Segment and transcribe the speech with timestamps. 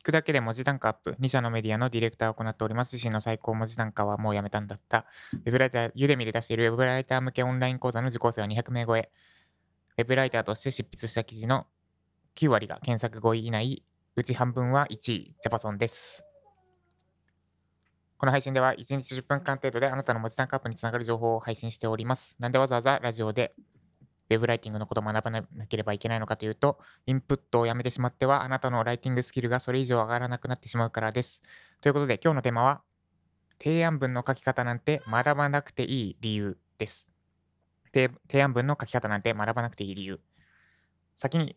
[0.00, 1.14] 聞くだけで文字単価アップ。
[1.20, 2.94] 2社のメディアのディレクターを行っております。
[2.94, 5.04] 自身の最高文字単価はもうやめたんだった。
[5.34, 9.10] ウェブライター、ユーデミで出しているウェブライター向けオンライン講座の受講生は200名超え。
[9.98, 11.66] ウェブライターとして執筆した記事の
[12.34, 13.84] 9割が検索5位以内、
[14.16, 16.24] うち半分は1位、ジャパソンです。
[18.16, 22.38] この配信では1日10分間程度であなたの文字単価アップにつながる情報を配信しております。
[22.40, 23.54] なんでわざわざラジオで
[24.30, 31.42] ウェブライティングのことを学ばなければいけないのかというと、インプットをやめてしまっては、あなたのライティングスキルがそれ以上上がらなくなってしまうからです。
[31.80, 32.82] ということで、今日のテーマは、
[33.58, 37.10] 提案文の書き方なんて学ばなくていい理由です。
[37.92, 40.20] 提提案文の書き方なんて学ばなくていい理由。
[41.16, 41.56] 先に、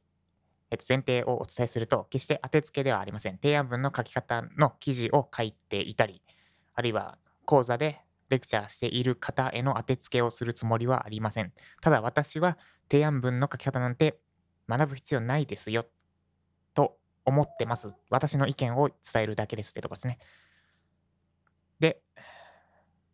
[0.72, 3.36] えっと、前提をお伝えすると、決して当てつけではありません。
[3.36, 6.24] 提案文の書き方の記事を書いていたり、
[6.74, 8.02] あるいは講座で
[8.34, 11.54] レクチャーしている方への当てつけをするつもりはありません。
[11.82, 12.58] ただ私は
[12.92, 14.20] 提案文の書き方なんて
[14.68, 15.86] 学ぶ必要ないですよ
[16.74, 17.96] と思ってます。
[18.10, 20.20] 私の意見を伝えるだけですってとこですね。
[21.80, 22.02] で、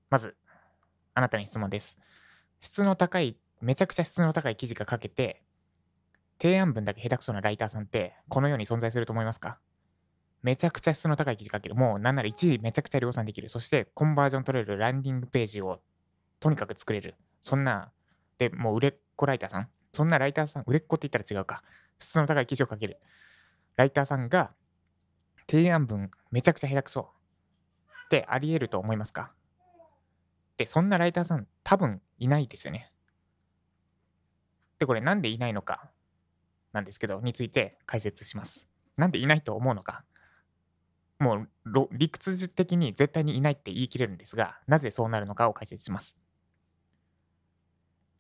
[0.09, 0.35] まず、
[1.13, 1.99] あなたに質問です。
[2.61, 5.43] 質の高い、めちゃくちゃ質の高い記事が書けて、
[6.41, 9.59] 提案文だけ下手くそなライターさんってこの世に存在すると思いますか？
[10.41, 11.75] めちゃくちゃ質の高い記事書ける。
[11.75, 13.49] もうなんなら1位めちゃくちゃ量産できる。
[13.49, 15.81] そしてコンバージョン取れるランディングページを
[16.39, 17.15] とにかく作れる。
[17.41, 17.91] そんな、
[18.37, 19.69] で、もう売れっ子ライターさん。
[19.91, 21.63] そんなライターさん、売れっ子って言ったら違うか。
[21.97, 22.99] 質の高い記事を書ける。
[23.75, 24.51] ライターさんが
[25.49, 27.09] 提案文めちゃくちゃ下手くそ
[28.05, 29.31] ってあり得ると思いますか？
[30.57, 32.91] で、そんなライターさん多分いないですよね。
[34.77, 35.89] で、これなんでいないのか
[36.71, 38.69] なんですけど、について解説します。
[38.95, 40.03] なんでいないと思うのか。
[41.19, 46.17] もう理屈的に絶対にいないって言い切れるんですが、なぜそうなるのかを解説します。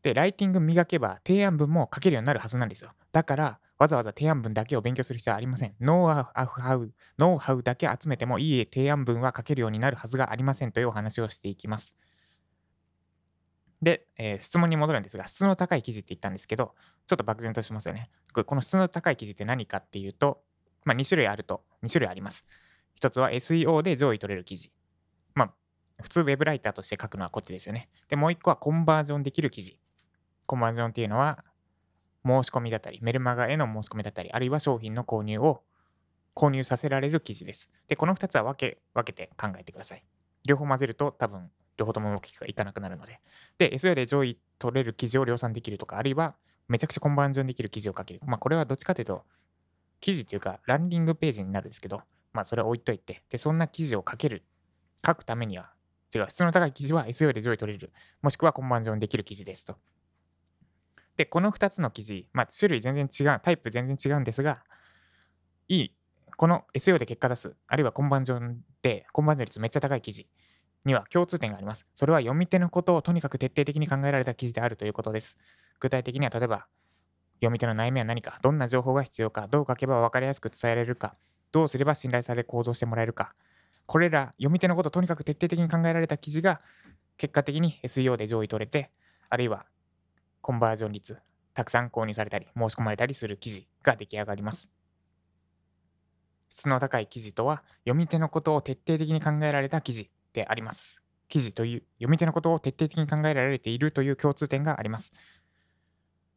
[0.01, 2.91] で、ライティング磨けば提案文も書けるようになるはずなんですよ。
[3.11, 5.75] だから、わざわざ提案文だけを勉強する必要はありません。
[5.79, 11.95] ノウハウ、ノウハウだけ集めてもいい提案文は書けるようになるはずがありませんというお話をしていきます。
[13.81, 16.75] で、えー質問に戻るんですが、質の高い記事って言ったんですけど、
[17.07, 18.09] ちょっと漠然としますよね。
[18.33, 20.41] ここの質の高い記事って何かっていうと、
[20.83, 22.45] まあ、2種類あると、2種類あります。
[22.99, 24.73] 一つは SEO で上位取れる記事。
[25.33, 25.53] まあ、
[26.01, 27.87] 普通ウェブライターとして書くのはこっちですよね。
[28.09, 29.79] で、もう一個はコンバージョンできる記事。
[30.47, 31.45] コンバージョンっていうのは、
[32.25, 35.63] 申し込みだったり、メルマガへの申し込みだったり、あるいは商品の購入を
[36.35, 37.71] 購入させられる記事です。
[37.87, 40.03] で、この2つは分け分けて考えてください。
[40.45, 43.21] 両方混ぜると多分、両方ともうまくいかなくなるので。
[43.57, 46.35] で、SEO で上位取れる記事を量産できるとか、あるいは
[46.67, 48.19] めちゃくちゃコンバージョンできる記事を書ける。
[48.25, 49.23] まあ、これはどっちかというと、
[50.01, 52.01] 記事っていうか、ランディングページになるんですけど、
[52.39, 54.45] まあ、それは置いといて、で、そんな記事を書ける、
[55.05, 55.73] 書くためには、
[56.15, 57.91] 違う、質の高い記事は SEO で上位取れる、
[58.21, 59.75] もしくはコンバージョンできる記事ですと。
[61.17, 64.63] で、この2つの記事、まあ、種類全然違う、タイプ全然違うんですが、
[65.67, 65.95] いい、
[66.37, 70.29] この SEO で結果出す、あるいはコンバージョンで、コンバージョン率めっちゃ高い記事
[70.85, 71.85] には共通点があります。
[71.93, 75.37] それは読み手のことをとにかく徹底的に考えられた記事であるということです。
[75.81, 76.67] 具体的には、例えば、
[77.41, 81.15] 読み手の悩みは何か、どんな情報が必要か、どう書けば分かりやすく伝えられるか、
[81.51, 83.33] どうすれば信頼され行動してもらえるか、
[83.85, 86.61] これら読み手のことをとにかく徹底的に考えられた記事が、
[87.17, 88.91] 結果的に SEO で上位取れて、
[89.29, 89.65] あるいは
[90.41, 91.17] コンバージョン率、
[91.53, 94.71] たくさん購入されたり、申し込まれたりする記事が出来上がります。
[96.49, 101.03] 質の高い記事とは、読み手のことを徹底的に考えられた記事であります。
[101.27, 105.13] 記事という、読み手のことを徹底的に考えられているという共通点があります。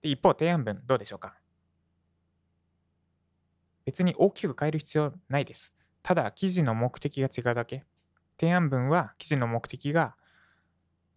[0.02, 1.41] で一方、提案文どうでしょうか？
[3.84, 5.74] 別に大きく変える必要ないです。
[6.02, 7.84] ただ、記事の目的が違うだけ。
[8.40, 10.16] 提案文は記事の目的が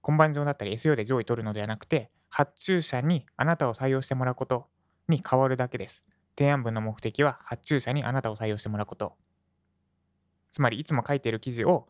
[0.02, 4.68] コンバージョンだったり SEO で上位取るのではなくて、発注者にあなたを採用してもらうこと
[5.08, 6.06] に変わるだけです。
[6.38, 9.16] 提案文の目的は発注者にあなたを採用してもらうこと。
[10.52, 11.88] つまり、いつも書いている記事を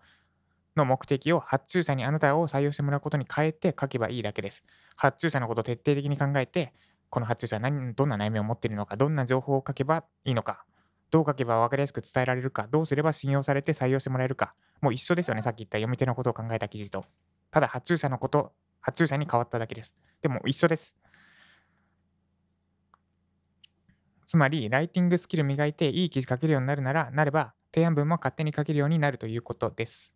[0.76, 4.64] の目的を発注者にあなたを採用してもらうことに変えて書けばいいだけです。
[4.96, 6.74] 発注者のことを徹底的に考えて、
[7.10, 10.66] この発注者は何どんな悩みを持っているのか、どんな情報を書けばいいのか、
[11.12, 17.06] どう書けば分かりやすく伝えられるか、どうすれば信用されて採用してもらえるか、もう一緒ですよね、さっき言った読み手のことを考えた記事と。
[17.52, 19.96] ただ、発注者のこと、発注者に変わっただけです。
[20.22, 20.98] でも一緒です。
[24.26, 30.16] つまり、ライティングスキル磨いていい記事書けるようになるなら、なれば、提案文も勝手に書けるようになるということです。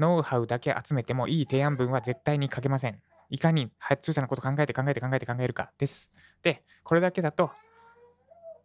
[0.00, 3.00] ノウハウだけ集めてもいい提案文は絶対に書けません。
[3.32, 6.12] いかに発注者のこと考えて考えて考えて考えるかです。
[6.42, 7.50] で、これだけだと、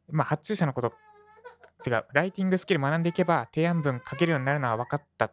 [0.09, 0.93] まあ、発注者のこと、
[1.87, 5.31] 違う、ライティングスキル学んでいけば提案文書けるようになるのは分かった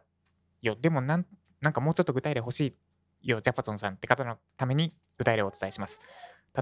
[0.61, 0.77] よ。
[0.79, 1.25] でもなん、
[1.59, 2.77] なんかもうちょっと具体例欲し
[3.21, 5.99] いよ、ジャパソンさんって方のために具体例をお伝えします。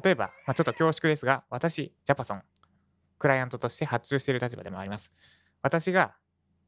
[0.03, 2.41] 例えば、まあ、ちょっと恐縮ですが、私、ジャパソン、
[3.19, 5.11] クライアントとして発注している立場でもあります。
[5.61, 6.15] 私が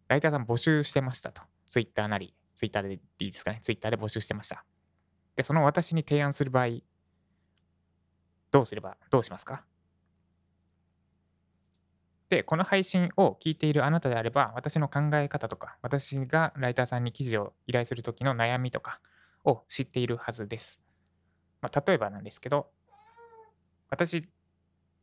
[0.07, 1.41] ライターさん募集してましたと。
[1.65, 3.59] ツイッターなり、ツイッターでいいですかね。
[3.63, 4.65] ツイッターで募集してました。
[5.35, 6.79] で、その私に提案する場合、
[8.51, 9.65] どうすれば、どうしますか？
[12.29, 18.99] で、この配信を聞いているあなたであれば、私の考え方とか、私がライターさんに記事を依頼するときの悩みとか
[19.43, 20.81] を知っているはずです。
[21.61, 22.71] まあ、例えばなんですけど、
[23.89, 24.27] 私、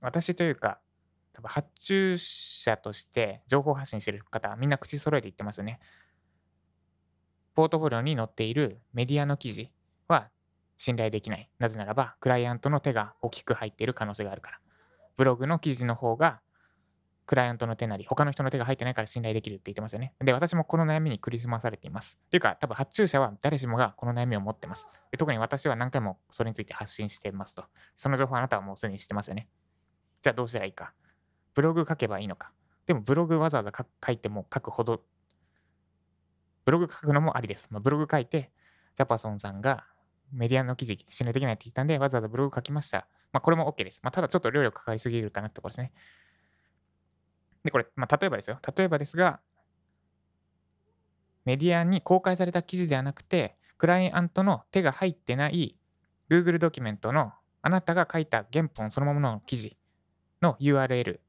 [0.01, 0.81] 私というか、
[1.33, 5.79] 多分発注者として情報発信してる方、みんな口揃えて言ってますよね。
[7.55, 9.71] ポートフォリオに載っているメディアの記事
[10.13, 10.31] は
[10.77, 11.51] 信頼できない。
[11.59, 14.59] なぜならば、クライアントの手が大きく入っている可能性があるから。
[15.17, 16.41] ブログの記事の方が
[17.27, 20.15] クライアントの手なり、他の人の手が入ってないから信頼できるって言ってますよね。
[20.21, 22.19] で、私もこの悩みにクリスマされています。
[22.27, 24.87] っていうか、多分発注者は誰しもがこの悩みを持ってます。
[25.11, 27.65] で特に私は何回もそれについて発信していますと。
[27.97, 29.49] その情報あなたはもうすでに知ってますよね。
[30.21, 30.93] じゃあどうしたらいいか。
[31.55, 32.53] ブログ書けばいいのか。
[32.87, 33.73] でもブログわざわざ
[34.05, 35.03] 書いても書くほど、
[36.65, 37.69] ブログ書くのもありです。
[37.73, 38.51] まあ、ブログ書いて、
[38.95, 39.87] ジャパソンさんが
[40.33, 43.07] メディアの記事信頼できないって言ったんで、わざわざブログ書きました。
[43.33, 44.01] まあ、これも OK です。
[44.03, 45.93] まあ、ただちょっと量力かかりすぎるかなってところですね。
[47.65, 48.59] で、これ、まあ、例えばですよ。
[48.77, 49.41] 例えばですが、
[51.45, 55.77] メディアに公開された記事ではなくて、クライアントの手が入ってない
[56.31, 57.33] Google ドキュメントの
[57.63, 59.77] あなたが書いた原本そのままの記事
[60.41, 61.21] の URL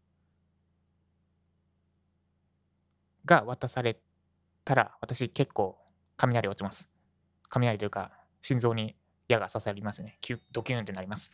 [3.25, 3.99] が渡され
[4.63, 5.77] たら、私結構
[6.17, 6.89] 雷落ちます。
[7.49, 8.11] 雷というか、
[8.43, 8.95] 心臓に
[9.27, 10.17] 矢が刺さりますね。
[10.21, 11.31] キュドキューンってなります。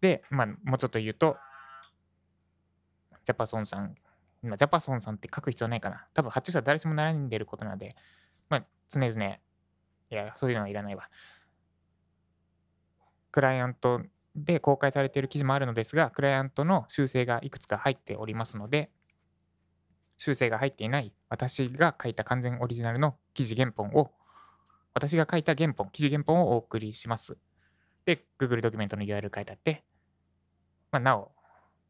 [0.00, 1.36] で、まあ、もうちょっと言うと、
[3.24, 3.94] ジャパソンさん、
[4.42, 6.06] 今、ジャパソンさんって書く必要ないかな。
[6.14, 7.96] 多分、発注者誰しも悩んでることなんで、
[8.48, 9.40] まあ、常々、い
[10.10, 11.10] や、そういうのはいらないわ。
[13.32, 14.00] クライアント
[14.36, 18.92] で公開されている記事もあるのですが、クライアントの修正がいくつか入っておりますので、
[20.18, 24.12] 修正が入っていない私が書いた完全オリジナルの記事原本を、
[24.96, 27.36] 私が書いた原本、記事原本をお送りします。
[28.06, 29.84] で、Google ドキュメントの URL 書いてあって、
[30.90, 31.32] まあ、なお、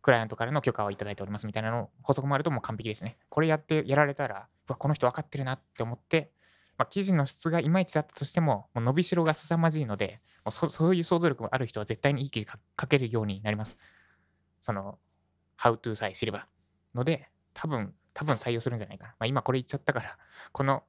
[0.03, 3.17] クライアントからの許可をいただいておりますみたいなの補足もあるともう完璧ですね。
[3.29, 6.32] これやってやられたら、うわ、この人分かってるなって思って、
[6.79, 12.47] まあ、記事の質がいまいちだったとしても、もう伸びしろが凄まじいので、もうそういう想像力がある人は絶対にいい記事
[12.81, 13.79] 書けるようになります。
[14.61, 14.99] その、
[15.56, 16.49] How to さえ知れば。
[16.93, 19.11] ので、多分、多分採用するんじゃないかな。
[19.11, 20.19] まあ、今これ言っちゃったから、
[20.50, 20.82] この、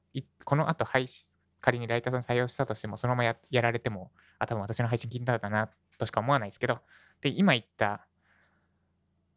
[0.45, 6.79] この後配信、仮にライターさん採用したとしても、そのままややられても、あ、多分私の配信聞いたんだな、としか思わないですけど、
[7.21, 8.07] で、今言った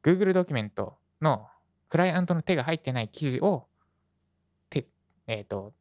[0.03, 1.49] Google ドキュメントの
[1.89, 3.67] クライアントの手が入ってない記事を、
[4.69, 4.87] て
[5.27, 5.75] えっ、ー、と、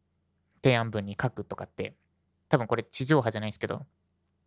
[0.63, 1.95] 提案文に書くとかって、
[2.49, 3.85] 多分これ地上波じゃないですけど、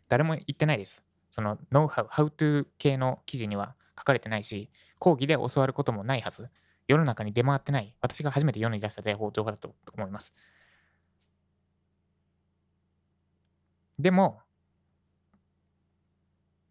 [0.09, 1.05] 誰も言ってないです。
[1.31, 6.49] そのノウハウ、ハウトゥー系の記事には書かれてないし、講義で教わることもないはず。
[6.89, 10.35] 世の中に出回ってない、私が初めて世に出した情報だと思います。
[13.99, 14.41] でも、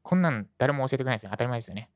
[0.02, 1.32] こんなん誰も教えてくれないですよ。
[1.32, 1.90] 当たり前ですよね。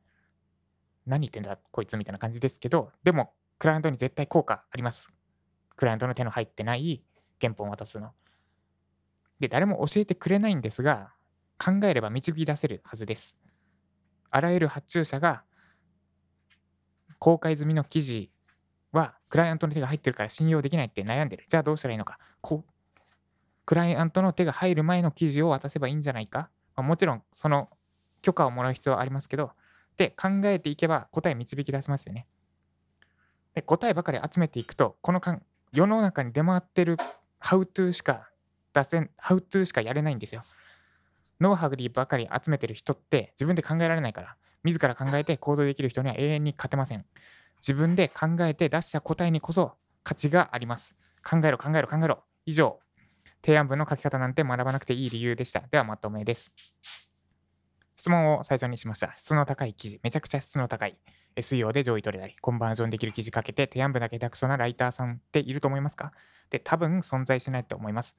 [1.06, 5.10] 何言ってんだこいつみたいな感じですけど、でも、クライアントに絶対効果あります。
[5.76, 7.04] クライアントの手の入ってない
[7.42, 8.12] 原本を渡すの。
[9.40, 11.14] で、誰も教えてくれないんですが、
[11.58, 13.38] 考えれば導き出せるはずです。
[14.30, 15.44] あらゆる発注者が
[17.20, 18.32] 公開済みの記事
[18.92, 21.46] はクライアントの手が入ってるから信用できないって悩んでる。
[21.48, 22.20] じゃあどうしたらいいのか。
[22.42, 22.66] こ
[23.66, 26.50] クライアントの手が入る前の記事を渡せばいいんじゃないか。
[26.76, 27.70] まあ、もちろんその
[28.22, 29.52] 許可をもらう必要はありますけど、
[29.98, 32.28] で考えていけば答え導き出せますよね。
[33.54, 35.42] で答えばかり集めていくと、このかん
[35.72, 36.98] 世の中に出回ってる
[37.42, 38.30] How to しか
[38.74, 40.42] 出せん、How to しかやれないんですよ。
[41.40, 47.06] ノウハウリばかり集めてる人って自分で考えられないから、自ら考えて行動できる人には永遠に勝てません。
[47.62, 50.98] 自分で考えて出した答えにこそ価値があります。
[51.24, 52.24] 考えろ、考えろ、考えろ。
[52.46, 52.80] 以上、
[53.46, 55.62] 提案文の書き方なんて学ばなくていい理由でした。
[55.70, 56.52] ではまとめです。
[57.96, 59.14] 質問を最初にしました。
[59.16, 60.98] 質の高い記事、めちゃくちゃ質の高い
[61.36, 66.12] SEO で上位取れたり、コンバージョンできる記事書けて提案文だけ下手くそなライターさんっていると思いますか？
[66.50, 68.18] で、多分存在しないと思います。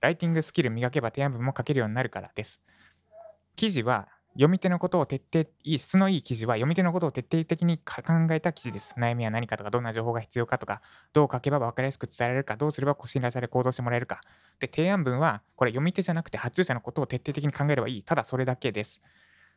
[0.00, 2.62] ライティングスキル磨けば提案文も書けるようになるからです。
[3.56, 8.94] 記事は読み手のことを徹底、質のいい記事は読み手のことを徹底的に考えた記事です。
[8.96, 10.82] 悩みは何かとか、どんな情報が必要かとか、
[11.12, 14.20] どう書けば分かりやすく伝えられるか、どうすれば信頼され行動してもらえるか。
[14.60, 18.02] で、提案文は、これ読み手じゃなくて発注者のことを徹底的に考えればいい。
[18.04, 19.02] ただそれだけです。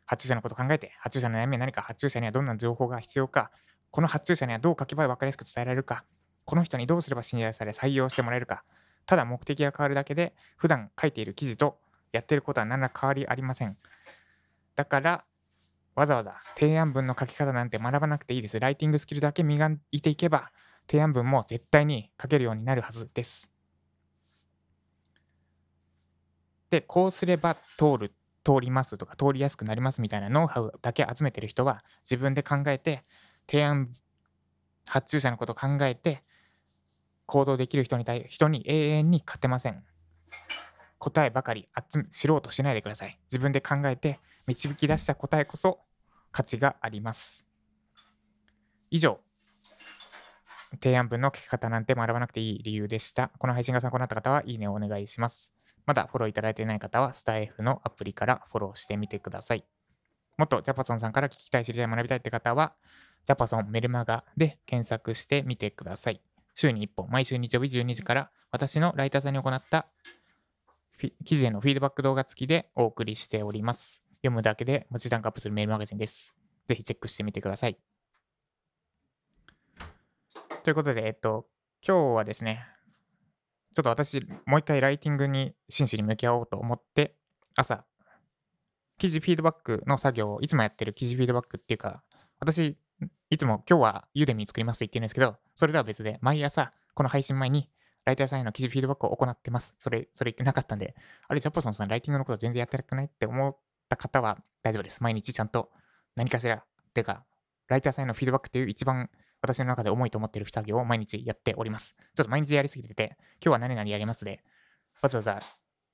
[0.06, 3.52] 発注者のことを考えて、発注者の悩みは何か、発注者にはどんな情報が必要か、
[3.92, 6.04] この発注者にはどう書けば分かりやすく伝えられるか、
[6.46, 8.64] この人にどうすれば信頼され採用してもらえるか、
[9.06, 11.78] ただ目的が変わるだけで、普段書いている記事と
[12.12, 13.78] やっていることは何ら変わりありません。
[14.76, 15.26] だから、
[15.96, 18.60] わざわざ提案文の書き方なんて学ばなくていいです。
[18.60, 20.52] ライティングスキルだけ磨いていけば、
[20.88, 23.52] 提案文も絶対に書けるようになるはずです。
[26.70, 28.14] で、こうすれば通る、
[28.44, 33.06] 通りますとか通りやすくなりますみたいなノウハウだけ集めてる人は自分で考えて、
[33.50, 33.94] 提案、
[34.86, 36.24] 発注者のことを考えて、
[37.26, 39.84] 行動できる人に対人に永遠に勝てません。
[40.98, 43.20] 答えばかり集め知ろうとしないでください。
[43.26, 45.80] 自分で考えて導き出した答えこそ
[46.32, 47.48] 価値があります。
[48.90, 49.20] 以上、
[50.82, 53.30] 提案文の書き方なんて学ばなくていい理由でした。
[53.38, 55.54] この配信が参考になった方はいいねをお願いします。
[55.86, 59.66] まだフォローいただいていない方はスタイフのアプリからフォローしてみてください。
[60.38, 62.74] もっとジャパソンさんから聞きたい、知りたい、学びたいって方は、
[63.26, 66.22] ジャパソンメルマガで検索してみてください。
[66.56, 69.88] 週に1本、毎週日曜日12時から私のライターさんに行った
[71.24, 74.03] 記事へのフィードバック動画付きでお送りしております。
[74.24, 76.34] 読むだけで文字単価アップするメールマガジンです。
[76.66, 77.78] ぜひチェックしてみてください。
[80.64, 81.46] ということで、えっと、
[81.86, 82.66] 今日はですね、
[83.74, 87.18] ちょっと私、もう一回ライティングに真摯に向き合おうと思って、
[87.58, 87.84] 朝、
[88.98, 92.02] 記事フィードバックの作業をいつもやってる記事フィードバックっていうか、
[92.40, 92.78] 私、
[93.30, 97.70] いつも今日はユーデミー作りますって言ってるんですけど、それとは別で、毎朝、この配信前に、
[98.06, 99.76] ライターさんへの記事フィードバックを行ってます。
[99.80, 100.96] それ、それ言ってなかったんで、
[101.28, 105.04] あれ、ジャパソンさん、ライティングのこと全然やってなくないって思った方は大丈夫です。
[105.04, 105.72] 毎日ちゃんと
[106.16, 106.64] 何かしら、っ
[106.94, 107.24] ていうか、
[107.68, 109.10] ライターさんへのフィードバックという一番
[109.42, 111.96] 私の中で重いと思っている作業を毎日やっております。
[112.14, 114.44] ちょっと毎日やりすぎてて、今日は何々やりますで、
[115.02, 115.40] わざわざ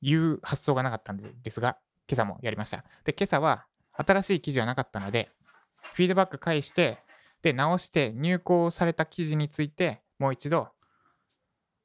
[0.01, 1.77] 言う発想がなかったんですが、
[2.07, 2.83] 今朝もやりました。
[3.03, 5.31] で、今朝は新しい記事はなかったので、
[5.81, 6.99] フィードバック返して、
[7.41, 10.69] で、直して入稿された記事について、もう一度、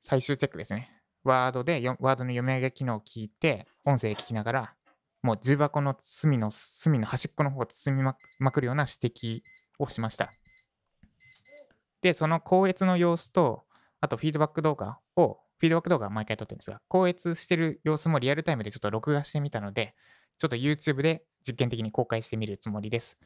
[0.00, 0.90] 最終チェックですね。
[1.22, 4.74] ワードで、ワードの読み上げ機能を聞いて、音声聞きながら、
[5.24, 8.02] もう重箱の隅の隅の端っこの方を包み
[8.38, 9.40] まくるような指摘
[9.78, 10.30] をしました。
[12.02, 13.64] で、その校閲の様子と、
[14.02, 19.94] あとフィードバック動画を、フィードバック動画は毎回撮ってるんですが、校閲してる様子もリアルタイムでちょっと録画してみたので、
[20.36, 23.18] ちょっと YouTube で実験的に公開してみるつもりです。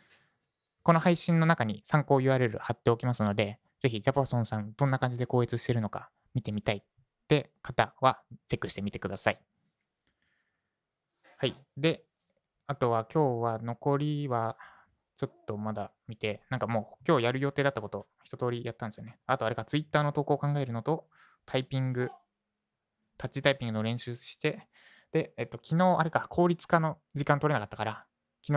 [0.85, 6.83] この配信の中に参考 URL 貼っておきますので、ぜひジャパソンさんどんな感じで校閲してるのか見てみたいっ
[7.27, 9.48] て方はチェックしてみてください。
[11.41, 11.55] はい。
[11.77, 12.05] で、
[12.67, 14.57] あとは今日は残りは
[15.15, 19.21] ちょっとまだ見て、なんかもう今日やる予定だったこと一通りやったんですよね。
[19.25, 21.07] あとあれか Twitter の投稿を考えるのと
[21.47, 22.11] タイピング、
[23.19, 24.67] タッチタイピングの練習して、
[25.13, 28.05] で、えっと、昨日あれか効率化の時間取れなかったから、
[28.43, 28.53] 昨日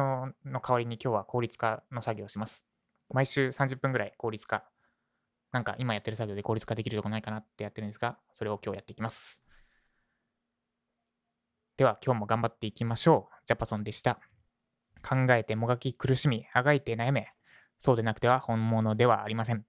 [0.50, 2.65] の代わりに今日は効率化の作業をします。
[3.13, 4.63] 毎週30分ぐらい効率化。
[5.51, 9.50] なんか今やってる作業で効率化できるとこないかなってやってるんですが、それを今日やっていきます。
[11.81, 13.35] では今日も頑張っていきましょう。
[13.47, 14.19] ジャパソンでした。
[15.01, 17.29] 考えてもがき苦しみ、あがいて悩め。
[17.79, 19.65] そうでなくては本物ではありません。